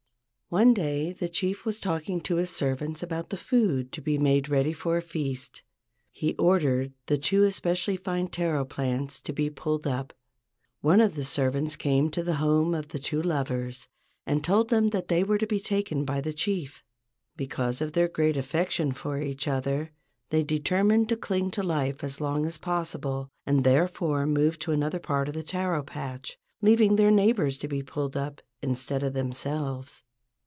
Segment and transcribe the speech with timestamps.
[0.59, 4.49] One day the chief was talking to his servants about the food to be made
[4.49, 5.63] ready for a feast.
[6.11, 10.11] He ordered the two especially fine taro plants to be pulled up.
[10.81, 13.87] One of the servants came to the home of the two lovers
[14.25, 16.83] and told them that they were to be taken by the chief.
[17.37, 19.91] Because of their great affection for each other
[20.31, 24.99] they determined to cling to life as long as possible, and therefore moved to another
[24.99, 30.03] part of the taro patch, leaving their neighbors to be pulled up instead of themselves.